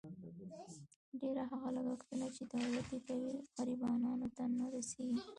[1.21, 5.19] ډېر هغه لګښتونه، چې دولت یې کوي، غریبانو ته نه رسېږي.